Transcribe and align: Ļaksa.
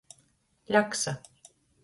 Ļaksa. 0.75 1.15